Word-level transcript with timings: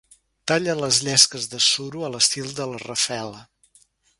Talla 0.51 0.73
les 0.79 0.99
llesques 1.07 1.45
de 1.53 1.61
suro 1.65 2.03
a 2.07 2.11
l'estil 2.15 2.51
de 2.61 2.69
la 2.73 2.81
Raffaela. 2.89 3.45